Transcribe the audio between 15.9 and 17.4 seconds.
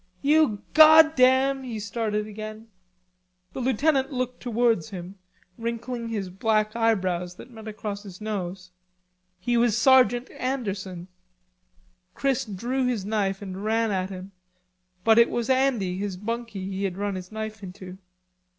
his bunkie he had run his